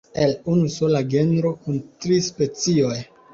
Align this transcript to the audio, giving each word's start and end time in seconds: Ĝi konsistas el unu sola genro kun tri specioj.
Ĝi 0.01 0.05
konsistas 0.05 0.37
el 0.37 0.53
unu 0.53 0.71
sola 0.75 1.01
genro 1.11 1.51
kun 1.67 1.77
tri 2.07 2.19
specioj. 2.29 2.99